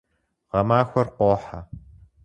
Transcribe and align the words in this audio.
Гъэмахуэр 0.51 1.07
къохьэ. 1.17 1.59